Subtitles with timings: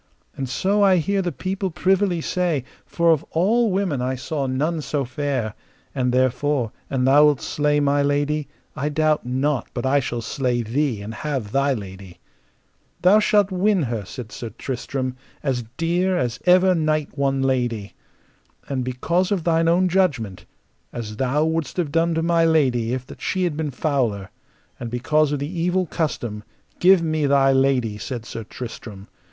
[0.35, 4.81] And so I hear the people privily say, for of all women I saw none
[4.81, 5.53] so fair;
[5.93, 10.63] and therefore, an thou wilt slay my lady, I doubt not but I shall slay
[10.63, 12.19] thee and have thy lady.
[13.03, 17.93] Thou shalt win her, said Sir Tristram, as dear as ever knight won lady.
[18.67, 20.45] And because of thine own judgment,
[20.91, 24.31] as thou wouldst have done to my lady if that she had been fouler,
[24.79, 26.43] and because of the evil custom,
[26.79, 29.07] give me thy lady, said Sir Tristram.